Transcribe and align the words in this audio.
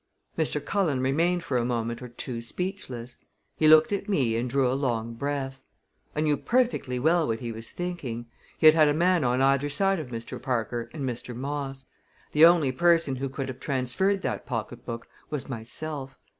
Mr. 0.35 0.59
Cullen 0.65 0.99
remained 0.99 1.43
for 1.43 1.57
a 1.57 1.63
moment 1.63 2.01
or 2.01 2.07
two 2.07 2.41
speechless. 2.41 3.17
He 3.55 3.67
looked 3.67 3.91
at 3.93 4.09
me 4.09 4.35
and 4.35 4.49
drew 4.49 4.67
a 4.67 4.73
long 4.73 5.13
breath. 5.13 5.61
I 6.15 6.21
knew 6.21 6.37
perfectly 6.37 6.97
well 6.97 7.27
what 7.27 7.39
he 7.39 7.51
was 7.51 7.69
thinking. 7.69 8.25
He 8.57 8.65
had 8.65 8.73
had 8.73 8.87
a 8.87 8.95
man 8.95 9.23
on 9.23 9.43
either 9.43 9.69
side 9.69 9.99
of 9.99 10.07
Mr. 10.07 10.41
Parker 10.41 10.89
and 10.91 11.07
Mr. 11.07 11.35
Moss. 11.35 11.85
The 12.31 12.45
only 12.47 12.71
person 12.71 13.17
who 13.17 13.29
could 13.29 13.47
have 13.47 13.59
transferred 13.59 14.23
that 14.23 14.47
pocketbook 14.47 15.07
was 15.29 15.47
myself. 15.47 16.17